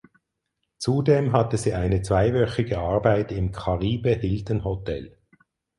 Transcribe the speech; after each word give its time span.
Zudem 0.79 1.31
hatte 1.31 1.59
sie 1.59 1.73
eine 1.75 2.01
zweiwöchige 2.01 2.79
Arbeit 2.79 3.31
im 3.31 3.51
Caribe 3.51 4.09
Hilton 4.15 4.63
Hotel. 4.63 5.15